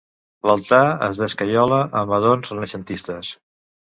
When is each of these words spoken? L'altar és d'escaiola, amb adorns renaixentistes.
L'altar 0.49 0.79
és 1.07 1.19
d'escaiola, 1.23 1.77
amb 2.01 2.15
adorns 2.19 2.53
renaixentistes. 2.55 3.33